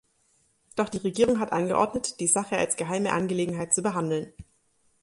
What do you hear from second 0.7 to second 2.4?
Doch die Regierung hat angeordnet, die